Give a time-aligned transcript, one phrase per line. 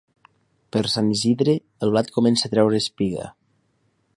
[0.75, 1.55] Per Sant Isidre
[1.87, 3.29] el blat comença a treure espiga.